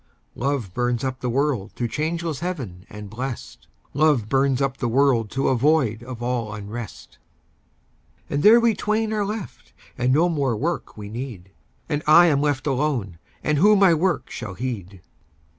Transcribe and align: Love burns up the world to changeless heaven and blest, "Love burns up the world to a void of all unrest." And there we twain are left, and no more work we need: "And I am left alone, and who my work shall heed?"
Love 0.33 0.73
burns 0.73 1.03
up 1.03 1.19
the 1.19 1.29
world 1.29 1.71
to 1.75 1.87
changeless 1.87 2.39
heaven 2.39 2.87
and 2.89 3.07
blest, 3.07 3.67
"Love 3.93 4.27
burns 4.27 4.59
up 4.59 4.77
the 4.77 4.87
world 4.89 5.29
to 5.29 5.47
a 5.47 5.55
void 5.55 6.01
of 6.01 6.23
all 6.23 6.55
unrest." 6.55 7.19
And 8.27 8.41
there 8.41 8.59
we 8.59 8.73
twain 8.73 9.13
are 9.13 9.23
left, 9.23 9.73
and 9.99 10.11
no 10.11 10.27
more 10.27 10.55
work 10.55 10.97
we 10.97 11.07
need: 11.07 11.51
"And 11.87 12.01
I 12.07 12.25
am 12.25 12.41
left 12.41 12.65
alone, 12.65 13.19
and 13.43 13.59
who 13.59 13.75
my 13.75 13.93
work 13.93 14.31
shall 14.31 14.55
heed?" 14.55 15.01